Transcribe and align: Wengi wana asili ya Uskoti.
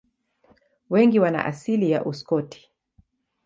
Wengi 0.89 1.19
wana 1.19 1.45
asili 1.45 1.91
ya 1.91 2.05
Uskoti. 2.05 2.71